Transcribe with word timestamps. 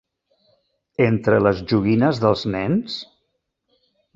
Entre 1.09 1.37
les 1.49 1.61
joguines 1.73 2.23
dels 2.25 2.47
nens? 2.57 2.97